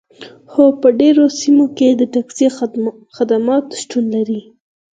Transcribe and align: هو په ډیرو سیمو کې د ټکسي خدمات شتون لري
هو 0.53 0.65
په 0.81 0.87
ډیرو 0.99 1.25
سیمو 1.39 1.65
کې 1.77 1.89
د 1.93 2.01
ټکسي 2.13 2.47
خدمات 3.15 3.65
شتون 3.81 4.03
لري 4.15 4.41